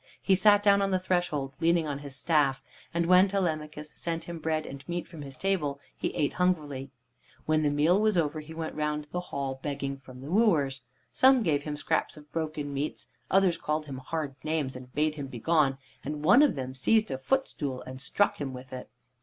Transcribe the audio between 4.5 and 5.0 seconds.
and